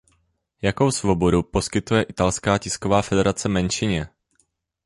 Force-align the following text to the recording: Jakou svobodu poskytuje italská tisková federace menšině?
Jakou 0.61 0.91
svobodu 0.91 1.43
poskytuje 1.43 2.01
italská 2.03 2.57
tisková 2.57 3.01
federace 3.01 3.49
menšině? 3.49 4.09